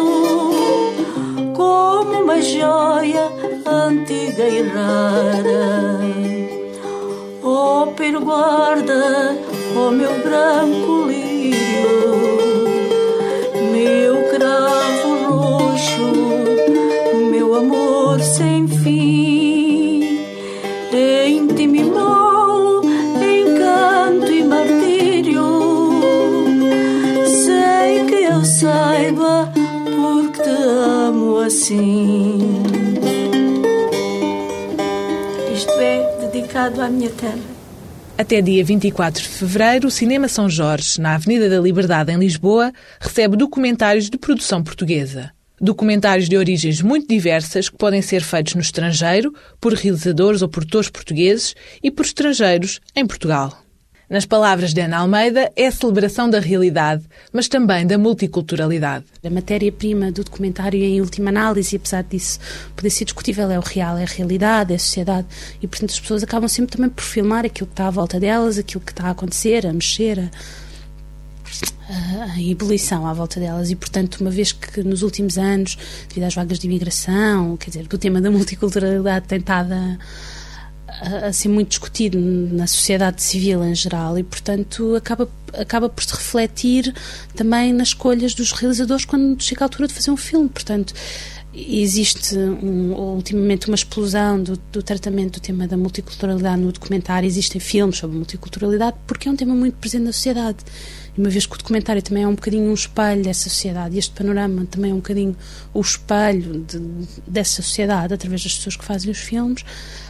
como 1.55 2.21
uma 2.23 2.39
joia 2.41 3.31
antiga 3.65 4.47
e 4.47 4.61
rara. 4.61 5.99
Oh, 7.43 7.87
pero 7.97 8.21
guarda, 8.21 9.35
oh 9.75 9.89
meu 9.89 10.13
branco 10.19 11.07
lírio, 11.07 12.38
assim. 31.69 32.63
Isto 35.53 35.71
é 35.73 36.27
dedicado 36.27 36.81
à 36.81 36.89
minha 36.89 37.09
terra. 37.11 37.59
Até 38.17 38.41
dia 38.41 38.63
24 38.63 39.21
de 39.21 39.29
fevereiro, 39.29 39.87
o 39.87 39.91
Cinema 39.91 40.27
São 40.27 40.49
Jorge, 40.49 40.99
na 40.99 41.15
Avenida 41.15 41.49
da 41.49 41.59
Liberdade, 41.59 42.11
em 42.11 42.17
Lisboa, 42.17 42.73
recebe 42.99 43.37
documentários 43.37 44.09
de 44.09 44.17
produção 44.17 44.61
portuguesa. 44.61 45.31
Documentários 45.61 46.27
de 46.27 46.37
origens 46.37 46.81
muito 46.81 47.07
diversas 47.07 47.69
que 47.69 47.77
podem 47.77 48.01
ser 48.01 48.21
feitos 48.21 48.55
no 48.55 48.61
estrangeiro, 48.61 49.33
por 49.59 49.73
realizadores 49.73 50.41
ou 50.41 50.49
produtores 50.49 50.89
portugueses 50.89 51.55
e 51.83 51.91
por 51.91 52.05
estrangeiros 52.05 52.79
em 52.95 53.05
Portugal. 53.05 53.61
Nas 54.09 54.25
palavras 54.25 54.73
de 54.73 54.81
Ana 54.81 54.97
Almeida, 54.97 55.51
é 55.55 55.67
a 55.67 55.71
celebração 55.71 56.27
da 56.27 56.39
realidade, 56.39 57.03
mas 57.31 57.47
também 57.47 57.85
da 57.85 57.95
multiculturalidade. 57.95 59.05
A 59.23 59.29
matéria-prima 59.29 60.11
do 60.11 60.23
documentário, 60.23 60.83
em 60.83 60.99
última 60.99 61.29
análise, 61.29 61.75
apesar 61.75 62.01
disso 62.01 62.39
poder 62.75 62.89
ser 62.89 63.05
discutível, 63.05 63.51
é 63.51 63.59
o 63.59 63.61
real, 63.61 63.99
é 63.99 64.03
a 64.03 64.07
realidade, 64.07 64.73
é 64.73 64.77
a 64.77 64.79
sociedade. 64.79 65.27
E, 65.61 65.67
portanto, 65.67 65.91
as 65.91 65.99
pessoas 65.99 66.23
acabam 66.23 66.49
sempre 66.49 66.75
também 66.75 66.89
por 66.89 67.03
filmar 67.03 67.45
aquilo 67.45 67.67
que 67.67 67.73
está 67.73 67.85
à 67.85 67.91
volta 67.91 68.19
delas, 68.19 68.57
aquilo 68.57 68.81
que 68.83 68.91
está 68.91 69.05
a 69.05 69.11
acontecer, 69.11 69.67
a 69.67 69.71
mexer, 69.71 70.19
a, 71.87 72.33
a 72.33 72.41
ebulição 72.41 73.05
à 73.05 73.13
volta 73.13 73.39
delas. 73.39 73.69
E, 73.69 73.75
portanto, 73.75 74.21
uma 74.21 74.31
vez 74.31 74.51
que 74.51 74.81
nos 74.81 75.03
últimos 75.03 75.37
anos, 75.37 75.77
devido 76.07 76.23
às 76.23 76.33
vagas 76.33 76.57
de 76.57 76.65
imigração, 76.65 77.55
quer 77.57 77.69
dizer, 77.69 77.85
o 77.93 77.97
tema 77.99 78.19
da 78.19 78.31
multiculturalidade 78.31 79.27
tem 79.27 79.37
estado 79.37 79.71
a 79.71 79.97
a, 81.01 81.31
ser 81.33 81.47
muito 81.47 81.69
discutido 81.69 82.19
na 82.19 82.67
sociedade 82.67 83.21
civil 83.21 83.63
em 83.63 83.73
geral 83.73 84.17
e, 84.17 84.23
portanto, 84.23 84.95
acaba, 84.95 85.29
acaba 85.53 85.89
por 85.89 86.03
se 86.03 86.11
refletir 86.13 86.93
também 87.35 87.73
nas 87.73 87.89
escolhas 87.89 88.33
dos 88.33 88.51
realizadores 88.51 89.05
quando 89.05 89.41
chega 89.41 89.63
a 89.63 89.65
altura 89.65 89.87
de 89.87 89.93
fazer 89.93 90.11
um 90.11 90.17
filme. 90.17 90.49
Portanto, 90.49 90.93
existe 91.53 92.37
um, 92.37 92.93
ultimamente 92.93 93.67
uma 93.67 93.75
explosão 93.75 94.41
do, 94.41 94.57
do, 94.71 94.83
tratamento 94.83 95.39
do 95.39 95.41
tema 95.41 95.67
da 95.67 95.77
multiculturalidade 95.77 96.61
no 96.61 96.71
documentário. 96.71 97.27
Existem 97.27 97.59
filmes 97.59 97.97
sobre 97.97 98.15
multiculturalidade 98.15 98.97
porque 99.07 99.27
é 99.27 99.31
um 99.31 99.35
tema 99.35 99.55
muito 99.55 99.75
presente 99.75 100.03
na 100.03 100.13
sociedade. 100.13 100.57
Uma 101.19 101.29
vez 101.29 101.45
que 101.45 101.53
o 101.53 101.57
documentário 101.57 102.01
também 102.01 102.23
é 102.23 102.27
um 102.29 102.33
bocadinho 102.33 102.71
um 102.71 102.73
espelho 102.73 103.21
dessa 103.21 103.49
sociedade, 103.49 103.93
e 103.93 103.99
este 103.99 104.11
panorama 104.11 104.65
também 104.71 104.91
é 104.91 104.93
um 104.93 104.99
bocadinho 104.99 105.35
o 105.73 105.81
espelho 105.81 106.65
de, 106.65 106.79
dessa 107.27 107.61
sociedade, 107.61 108.13
através 108.13 108.41
das 108.41 108.55
pessoas 108.55 108.77
que 108.77 108.85
fazem 108.85 109.11
os 109.11 109.17
filmes, 109.17 109.65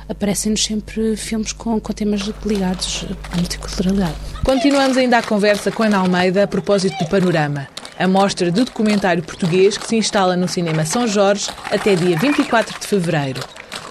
aparecem-nos 0.07 0.63
sempre 0.63 1.17
filmes 1.17 1.51
com, 1.51 1.79
com 1.79 1.93
temas 1.93 2.21
ligados 2.45 3.05
à 3.31 3.37
multiculturalidade. 3.37 4.13
Continuamos 4.45 4.97
ainda 4.97 5.17
a 5.17 5.23
conversa 5.23 5.71
com 5.71 5.81
Ana 5.81 5.97
Almeida 5.97 6.43
a 6.43 6.47
propósito 6.47 7.03
do 7.03 7.09
Panorama, 7.09 7.67
a 7.97 8.07
mostra 8.07 8.51
de 8.51 8.63
documentário 8.63 9.23
português 9.23 9.79
que 9.79 9.87
se 9.87 9.95
instala 9.95 10.37
no 10.37 10.47
Cinema 10.47 10.85
São 10.85 11.07
Jorge 11.07 11.49
até 11.71 11.95
dia 11.95 12.19
24 12.19 12.79
de 12.79 12.85
fevereiro. 12.85 13.41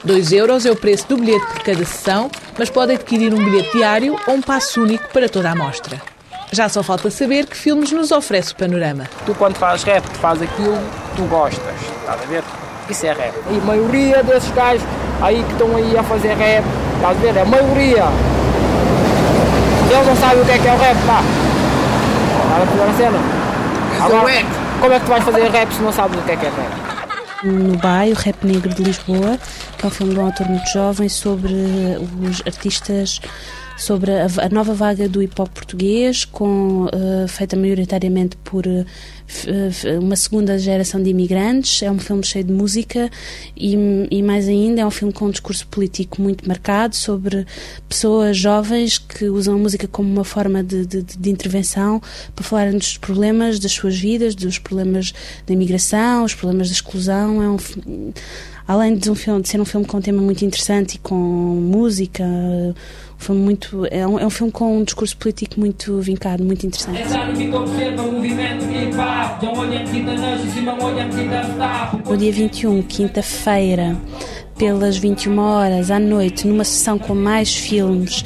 2 0.04 0.30
euros 0.30 0.64
é 0.64 0.70
o 0.70 0.76
preço 0.76 1.08
do 1.08 1.16
bilhete 1.16 1.46
por 1.46 1.64
cada 1.64 1.84
sessão, 1.84 2.30
mas 2.56 2.70
pode 2.70 2.92
adquirir 2.92 3.34
um 3.34 3.44
bilhete 3.44 3.72
diário 3.76 4.16
ou 4.28 4.34
um 4.34 4.40
passo 4.40 4.80
único 4.80 5.08
para 5.12 5.28
toda 5.28 5.50
a 5.50 5.56
mostra. 5.56 6.00
Já 6.50 6.68
só 6.68 6.82
falta 6.82 7.10
saber 7.10 7.46
que 7.46 7.56
filmes 7.56 7.92
nos 7.92 8.10
oferece 8.10 8.52
o 8.52 8.56
panorama. 8.56 9.04
Tu, 9.26 9.34
quando 9.34 9.56
fazes 9.56 9.84
rap, 9.84 10.04
fazes 10.20 10.44
aquilo 10.44 10.76
que 10.76 11.16
tu 11.16 11.22
gostas, 11.24 11.74
estás 12.00 12.22
a 12.22 12.26
ver? 12.26 12.42
Isso 12.88 13.06
é 13.06 13.12
rap. 13.12 13.34
E 13.50 13.58
a 13.58 13.60
maioria 13.60 14.22
desses 14.22 14.50
gajos 14.52 14.82
aí 15.20 15.42
que 15.42 15.52
estão 15.52 15.76
aí 15.76 15.96
a 15.96 16.02
fazer 16.02 16.34
rap, 16.34 16.64
estás 16.96 17.16
a 17.16 17.20
ver? 17.20 17.36
É 17.36 17.42
a 17.42 17.44
maioria. 17.44 18.04
Eles 19.90 20.06
não 20.06 20.16
sabem 20.16 20.42
o 20.42 20.44
que 20.44 20.52
é 20.52 20.58
que 20.58 20.68
é 20.68 20.72
o 20.72 20.78
rap, 20.78 20.96
pá. 21.06 21.22
Estás 22.44 22.62
a 22.62 22.84
ver 22.84 22.90
a 22.90 22.96
cena? 22.96 23.18
Agora, 24.04 24.32
como 24.80 24.92
é 24.92 24.98
que 24.98 25.04
tu 25.04 25.08
vais 25.08 25.24
fazer 25.24 25.50
rap 25.50 25.72
se 25.72 25.82
não 25.82 25.92
sabes 25.92 26.18
o 26.18 26.22
que 26.22 26.32
é 26.32 26.36
que 26.36 26.46
é 26.46 26.48
rap? 26.48 26.88
no 27.42 27.76
BAI, 27.78 28.12
o 28.12 28.16
Rap 28.16 28.44
Negro 28.44 28.74
de 28.74 28.82
Lisboa, 28.82 29.38
que 29.76 29.84
é 29.84 29.88
um 29.88 29.90
filme 29.90 30.14
de 30.14 30.20
um 30.20 30.26
autor 30.26 30.48
muito 30.48 30.68
jovem 30.70 31.08
sobre 31.08 31.54
os 32.28 32.42
artistas 32.46 33.20
sobre 33.78 34.10
a, 34.10 34.26
a 34.26 34.48
nova 34.48 34.74
vaga 34.74 35.08
do 35.08 35.22
hip 35.22 35.40
hop 35.40 35.48
português, 35.50 36.24
com, 36.24 36.86
uh, 36.86 37.28
feita 37.28 37.56
maioritariamente 37.56 38.36
por 38.38 38.66
uh, 38.66 38.84
uma 40.00 40.16
segunda 40.16 40.58
geração 40.58 41.02
de 41.02 41.10
imigrantes. 41.10 41.82
É 41.82 41.90
um 41.90 41.98
filme 41.98 42.24
cheio 42.24 42.44
de 42.44 42.52
música 42.52 43.10
e, 43.56 43.76
e, 44.10 44.22
mais 44.22 44.48
ainda, 44.48 44.80
é 44.80 44.86
um 44.86 44.90
filme 44.90 45.12
com 45.14 45.26
um 45.26 45.30
discurso 45.30 45.66
político 45.68 46.20
muito 46.20 46.46
marcado 46.46 46.96
sobre 46.96 47.46
pessoas 47.88 48.36
jovens 48.36 48.98
que 48.98 49.26
usam 49.26 49.54
a 49.54 49.58
música 49.58 49.86
como 49.86 50.10
uma 50.10 50.24
forma 50.24 50.62
de, 50.62 50.84
de, 50.84 51.02
de 51.02 51.30
intervenção 51.30 52.02
para 52.34 52.44
falarem 52.44 52.76
dos 52.76 52.98
problemas 52.98 53.58
das 53.58 53.72
suas 53.72 53.96
vidas, 53.96 54.34
dos 54.34 54.58
problemas 54.58 55.12
da 55.46 55.54
imigração, 55.54 56.24
os 56.24 56.34
problemas 56.34 56.68
da 56.68 56.74
exclusão. 56.74 57.42
É 57.42 57.48
um 57.48 58.12
além 58.68 58.94
de, 58.94 59.10
um 59.10 59.14
filme, 59.14 59.40
de 59.40 59.48
ser 59.48 59.58
um 59.58 59.64
filme 59.64 59.86
com 59.86 59.96
um 59.96 60.00
tema 60.02 60.20
muito 60.20 60.44
interessante 60.44 60.96
e 60.96 60.98
com 60.98 61.14
música, 61.14 62.22
um 62.22 62.74
filme 63.16 63.40
muito, 63.40 63.86
é, 63.90 64.06
um, 64.06 64.18
é 64.18 64.26
um 64.26 64.30
filme 64.30 64.52
com 64.52 64.76
um 64.76 64.84
discurso 64.84 65.16
político 65.16 65.58
muito 65.58 65.98
vincado, 66.02 66.44
muito 66.44 66.66
interessante. 66.66 67.00
No 72.10 72.16
dia 72.18 72.30
21, 72.30 72.82
quinta-feira, 72.82 73.96
pelas 74.58 74.98
21 74.98 75.38
horas 75.38 75.90
à 75.90 75.98
noite, 75.98 76.46
numa 76.46 76.64
sessão 76.64 76.98
com 76.98 77.14
mais 77.14 77.56
filmes, 77.56 78.22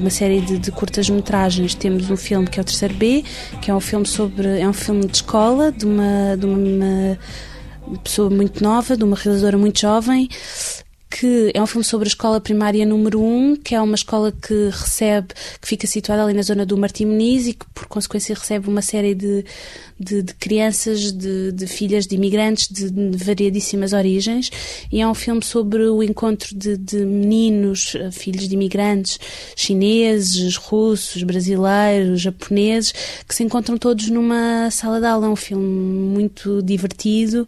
uma 0.00 0.10
série 0.10 0.40
de, 0.40 0.58
de 0.58 0.70
curtas-metragens. 0.70 1.74
Temos 1.74 2.08
um 2.08 2.16
filme 2.16 2.46
que 2.46 2.60
é 2.60 2.62
o 2.62 2.64
Terceiro 2.64 2.94
B, 2.94 3.24
que 3.60 3.68
é 3.68 3.74
um 3.74 3.80
filme 3.80 4.06
sobre. 4.06 4.60
é 4.60 4.68
um 4.68 4.72
filme 4.72 5.06
de 5.06 5.16
escola, 5.16 5.72
de 5.72 5.84
uma, 5.84 6.36
de 6.38 6.46
uma 6.46 7.18
pessoa 8.02 8.30
muito 8.30 8.62
nova, 8.62 8.96
de 8.96 9.04
uma 9.04 9.16
realizadora 9.16 9.58
muito 9.58 9.80
jovem, 9.80 10.28
que 11.10 11.52
é 11.54 11.62
um 11.62 11.66
filme 11.66 11.84
sobre 11.84 12.06
a 12.06 12.08
escola 12.08 12.40
primária 12.40 12.84
número 12.84 13.22
1, 13.22 13.56
que 13.56 13.74
é 13.74 13.80
uma 13.80 13.94
escola 13.94 14.32
que 14.32 14.70
recebe, 14.70 15.28
que 15.60 15.68
fica 15.68 15.86
situada 15.86 16.22
ali 16.22 16.34
na 16.34 16.42
zona 16.42 16.66
do 16.66 16.76
Martim 16.76 17.06
Meniz 17.06 17.46
e 17.46 17.54
que, 17.54 17.64
por 17.72 17.86
consequência, 17.86 18.34
recebe 18.34 18.68
uma 18.68 18.82
série 18.82 19.14
de, 19.14 19.44
de, 19.98 20.22
de 20.22 20.34
crianças, 20.34 21.12
de, 21.12 21.52
de, 21.52 21.66
filhas 21.66 22.06
de 22.06 22.16
imigrantes 22.16 22.68
de, 22.68 22.90
de, 22.90 23.24
variadíssimas 23.24 23.92
origens. 23.92 24.50
E 24.92 25.00
é 25.00 25.06
um 25.06 25.14
filme 25.14 25.44
sobre 25.44 25.84
o 25.84 26.02
encontro 26.02 26.54
de, 26.54 26.76
meninos, 27.04 27.94
eh, 27.94 28.10
filhos 28.10 28.48
de 28.48 28.54
imigrantes 28.54 29.18
chineses, 29.54 30.56
russos, 30.56 31.22
brasileiros, 31.22 32.20
japoneses, 32.20 32.92
que 33.26 33.34
se 33.34 33.44
encontram 33.44 33.78
todos 33.78 34.10
numa 34.10 34.70
sala 34.70 35.00
de 35.00 35.06
aula. 35.06 35.26
É 35.26 35.30
um 35.30 35.36
filme 35.36 35.64
muito 35.64 36.62
divertido 36.62 37.46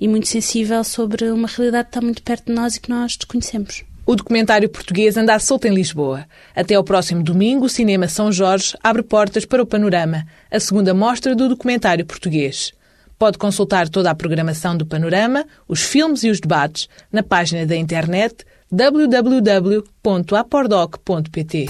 e 0.00 0.08
muito 0.08 0.28
sensível 0.28 0.82
sobre 0.84 1.30
uma 1.30 1.48
realidade 1.48 1.84
que 1.84 1.90
está 1.90 2.00
muito 2.00 2.22
perto 2.22 2.46
de 2.46 2.52
nós 2.52 2.76
e 2.76 2.80
que 2.80 2.88
nós. 3.00 3.84
O 4.06 4.16
documentário 4.16 4.68
português 4.68 5.16
anda 5.16 5.38
solto 5.38 5.66
em 5.66 5.74
Lisboa. 5.74 6.26
Até 6.54 6.74
ao 6.74 6.82
próximo 6.84 7.22
domingo, 7.22 7.66
o 7.66 7.68
Cinema 7.68 8.08
São 8.08 8.32
Jorge 8.32 8.76
abre 8.82 9.02
portas 9.02 9.44
para 9.44 9.62
o 9.62 9.66
Panorama, 9.66 10.26
a 10.50 10.58
segunda 10.58 10.92
mostra 10.92 11.34
do 11.34 11.48
documentário 11.48 12.04
português. 12.04 12.72
Pode 13.18 13.38
consultar 13.38 13.88
toda 13.88 14.10
a 14.10 14.14
programação 14.14 14.76
do 14.76 14.86
Panorama, 14.86 15.44
os 15.68 15.82
filmes 15.82 16.24
e 16.24 16.30
os 16.30 16.40
debates 16.40 16.88
na 17.12 17.22
página 17.22 17.66
da 17.66 17.76
internet 17.76 18.44
www.apordoc.pt. 18.72 21.66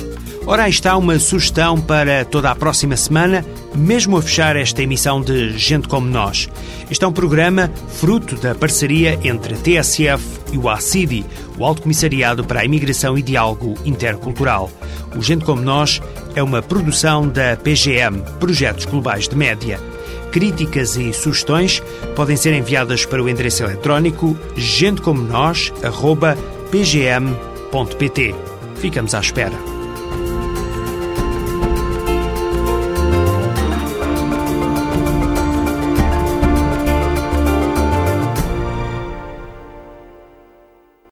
Ora, 0.46 0.64
aí 0.64 0.70
está 0.70 0.96
uma 0.96 1.18
sugestão 1.18 1.78
para 1.80 2.24
toda 2.24 2.50
a 2.50 2.54
próxima 2.54 2.96
semana, 2.96 3.44
mesmo 3.74 4.16
a 4.16 4.22
fechar 4.22 4.56
esta 4.56 4.82
emissão 4.82 5.22
de 5.22 5.56
Gente 5.56 5.86
Como 5.86 6.06
Nós. 6.06 6.48
Este 6.90 7.04
é 7.04 7.08
um 7.08 7.12
programa 7.12 7.70
fruto 7.88 8.34
da 8.36 8.54
parceria 8.54 9.18
entre 9.22 9.54
a 9.54 9.56
TSF 9.56 10.40
e 10.52 10.58
o 10.58 10.68
ACIDI, 10.68 11.24
o 11.58 11.64
Alto 11.64 11.82
Comissariado 11.82 12.44
para 12.44 12.60
a 12.60 12.64
Imigração 12.64 13.16
e 13.16 13.22
Diálogo 13.22 13.74
Intercultural. 13.84 14.70
O 15.16 15.22
Gente 15.22 15.44
Como 15.44 15.62
Nós 15.62 16.02
é 16.34 16.42
uma 16.42 16.60
produção 16.60 17.28
da 17.28 17.56
PGM, 17.56 18.22
Projetos 18.38 18.86
Globais 18.86 19.28
de 19.28 19.36
Média. 19.36 19.78
Críticas 20.32 20.96
e 20.96 21.12
sugestões 21.12 21.82
podem 22.14 22.36
ser 22.36 22.54
enviadas 22.54 23.04
para 23.04 23.22
o 23.22 23.28
endereço 23.28 23.64
eletrónico 23.64 24.36
gentecomonos.pgm.pt. 26.72 28.34
Ficamos 28.76 29.14
à 29.14 29.20
espera. 29.20 29.79